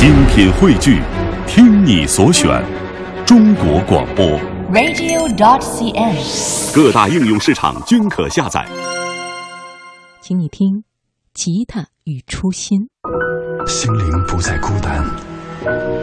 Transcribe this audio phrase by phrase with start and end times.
[0.00, 1.02] 精品汇聚，
[1.46, 2.64] 听你所选，
[3.26, 4.24] 中国广播。
[4.72, 6.74] radio.dot.cn，。
[6.74, 8.66] 各大应用市场均可下载。
[10.22, 10.76] 请你听
[11.34, 12.88] 《吉他与初心》。
[13.68, 15.04] 心灵不再孤单，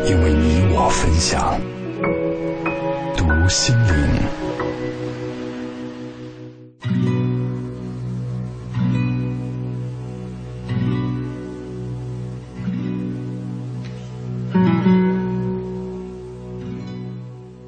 [0.06, 1.60] 因为你我分享。
[3.18, 4.37] 读心灵。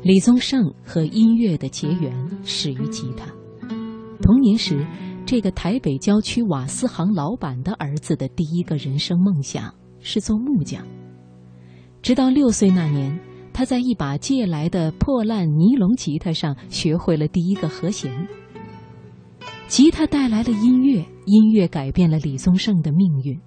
[0.01, 3.25] 李宗盛和音乐的结缘始于吉他。
[4.21, 4.85] 童年时，
[5.25, 10.87] 这个台北郊区瓦斯行老板的儿子的第一个人生梦想是做木匠。
[12.01, 13.19] 直到六岁那年，
[13.53, 18.25] 他在一把借来的破烂尼龙吉他上学会了第一个和弦。
[19.67, 23.37] 吉他带来了音乐，音乐改变了李宗盛的命运。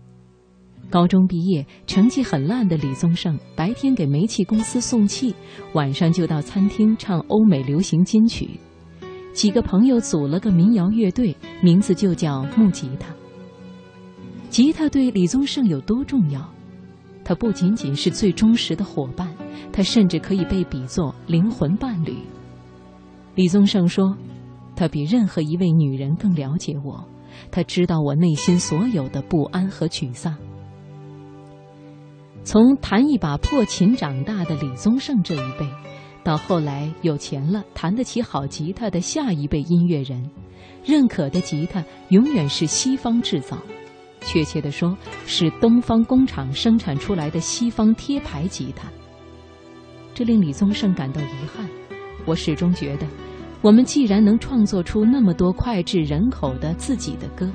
[0.93, 5.35] 高中毕业，成绩很烂的李宗盛，白天给煤气公司送气，
[5.73, 8.61] 晚上就到餐厅唱欧美流行金曲。
[9.33, 13.09] 几个朋友组了个民谣乐队，名字就叫木吉他。
[14.51, 16.47] 吉他对李宗盛有多重要？
[17.25, 19.35] 他不仅仅是最忠实的伙伴，
[19.73, 22.19] 他甚至可以被比作灵魂伴侣。
[23.35, 24.15] 李宗盛说
[24.77, 27.03] ：“他比任何一位女人更了解我，
[27.51, 30.37] 他知道我内心所有的不安和沮丧。”
[32.45, 35.69] 从弹一把破琴长大的李宗盛这一辈，
[36.25, 40.29] 到后来有钱了、弹得起好吉他的下一辈音乐人，
[40.85, 43.57] 认可的吉他永远是西方制造，
[44.21, 48.89] 确切地说，是东方工厂生产出来的西方贴牌吉他。
[50.13, 51.67] 这令李宗盛感到遗憾。
[52.27, 53.07] 我始终觉得，
[53.63, 57.51] 我们既然能创作出那么多脍炙人口的自己的歌，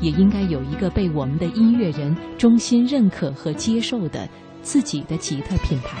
[0.00, 4.28] 也应该有一个被我们的音乐人衷心认可和接受的
[4.62, 5.98] 自己的吉他品牌。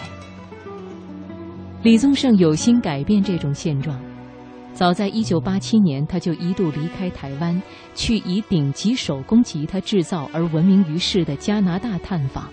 [1.82, 4.00] 李宗盛有心改变这种现状，
[4.72, 7.60] 早在1987年，他就一度离开台湾，
[7.94, 12.48] 去以顶级手工吉他制造而闻名于世的加拿大探访。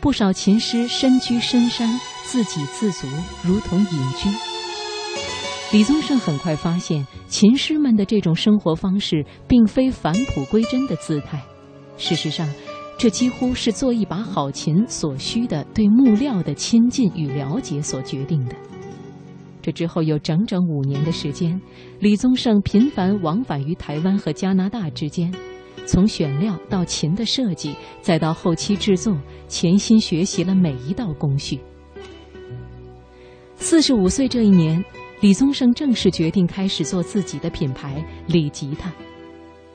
[0.00, 1.88] 不少琴师身居深山，
[2.24, 3.06] 自给自足，
[3.42, 4.57] 如同隐居。
[5.70, 11.42] 李宗盛很快发现，琴师们的这种生活方式并非返璞归真的姿态。
[11.98, 12.48] 事实上，
[12.96, 18.56] 这几乎是做一把好琴所需的对木料的亲近与了解所决定的。
[19.60, 21.60] 这之后有整整五年的时间，
[22.00, 25.30] 李宗盛频繁往返于台湾和加拿大之间，
[25.84, 29.14] 从选料到琴的设计，再到后期制作，
[29.48, 31.60] 潜心学习了每一道工序。
[33.56, 34.82] 四十五岁这一年。
[35.20, 38.92] 李宗盛正式决定开始做自己的品牌李吉他。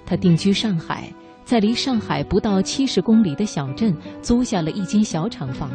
[0.06, 1.12] 他定居上海，
[1.44, 5.70] 在离上海不到七十公里的小镇租下了一间小厂房。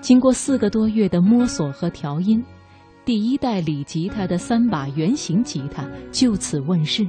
[0.00, 2.44] 经过四个多月的摸索和调音，
[3.04, 7.06] 第一代李吉他的三把圆形吉他就此问世。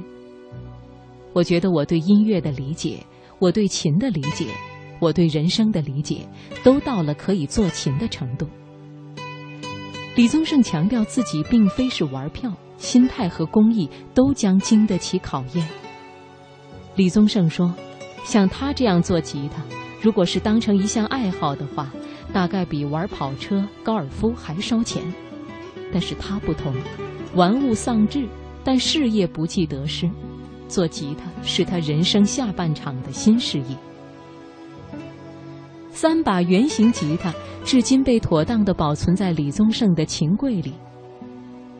[1.32, 3.04] 我觉得我对音乐的理解，
[3.38, 4.46] 我对琴的理解，
[5.00, 6.28] 我对人生的理解，
[6.64, 8.48] 都到了可以做琴的程度。
[10.16, 15.66] 李宗盛强调自己并非是玩票，心态和工艺都将经得起考验。
[16.96, 17.72] 李宗盛说
[18.26, 19.62] ：“像他这样做吉他，
[20.02, 21.88] 如果是当成一项爱好的话，
[22.32, 25.02] 大概比玩跑车、高尔夫还烧钱。
[25.92, 26.74] 但是他不同，
[27.34, 28.28] 玩物丧志，
[28.64, 30.10] 但事业不计得失。
[30.68, 33.76] 做吉他是他人生下半场的新事业。”
[35.92, 37.32] 三把圆形吉他
[37.64, 40.74] 至今被妥当地保存在李宗盛的琴柜里。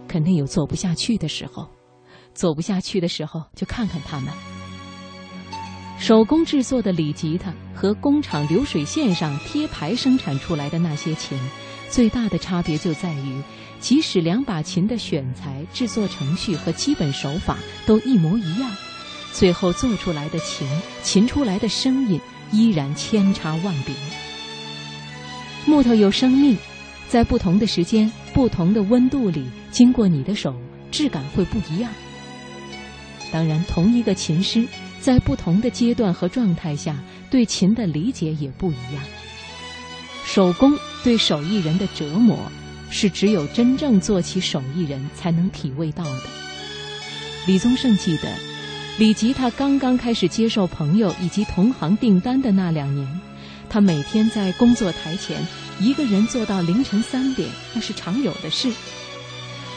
[0.07, 1.69] 肯定有做不下去的时候，
[2.35, 4.33] 做不下去的时候就看看他们。
[5.99, 11.39] 手工制作的李吉他和工厂流水线上贴牌生产出来的那些琴，
[11.89, 13.43] 最大的差别就在于，
[13.81, 18.71] 即使两把琴的选材、制作程序和基本手法都一模一样，
[19.33, 20.67] 最后做出来的琴、
[21.03, 22.21] 琴出来的声音。
[22.53, 23.95] 依然千差万别。
[25.67, 26.57] 木头有生命，
[27.09, 30.55] 在不同的时间、不同的温度里，经过你的手，
[30.91, 31.91] 质感会不一样。
[33.31, 34.67] 当然，同一个琴师
[35.01, 36.97] 在不同的阶段和状态下，
[37.31, 39.05] 对琴的理解也不一样。
[40.25, 42.37] 手工对手艺人的折磨，
[42.91, 46.23] 是只有真正做起手艺人才能体味到的。
[47.47, 48.29] 李宗盛记得。
[48.99, 53.21] 李吉他刚刚开始接受朋友以及同行订单的那两年，
[53.71, 55.47] 他每天在工作台前
[55.79, 58.71] 一个人做到凌晨三点，那是常有的事。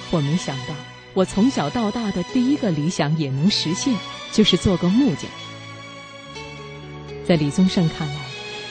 [0.10, 0.74] 我没想到，
[1.13, 3.95] 我从小到大的第一个理想也能实现，
[4.31, 5.30] 就是做个木匠。
[7.24, 8.16] 在李宗盛看来，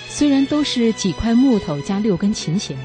[0.09, 2.77] 虽然都是几块木头加六根琴弦，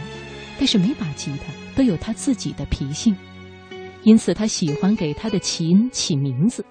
[0.59, 3.15] 但是每把吉他都有他自己的脾性，
[4.03, 6.63] 因此他喜欢给他的琴起名字。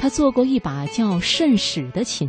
[0.00, 2.28] 他做过一把叫“圣使”的琴，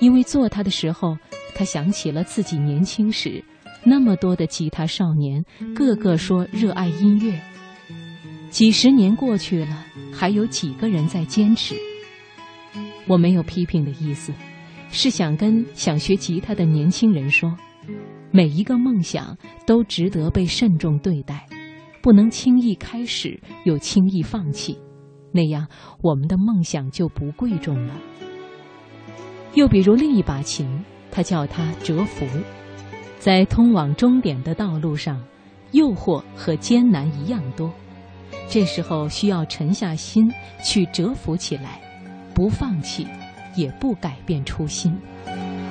[0.00, 1.16] 因为做它的时候，
[1.54, 3.44] 他想起了自己年轻时，
[3.84, 5.44] 那么多的吉他少年，
[5.74, 7.40] 个个说热爱音乐。
[8.50, 11.74] 几十年过去了，还有几个人在坚持？
[13.06, 14.32] 我没有批评的意思。
[14.92, 17.56] 是想跟想学吉他的年轻人说，
[18.32, 21.46] 每一个梦想都值得被慎重对待，
[22.02, 24.76] 不能轻易开始又轻易放弃，
[25.32, 25.68] 那样
[26.02, 27.94] 我们的梦想就不贵重了。
[29.54, 32.26] 又比如另一把琴，他叫他折服，
[33.18, 35.22] 在通往终点的道路上，
[35.72, 37.72] 诱惑和艰难一样多，
[38.48, 40.32] 这时候需要沉下心
[40.64, 41.80] 去折服起来，
[42.34, 43.06] 不放弃。
[43.56, 44.96] 也不改变初心。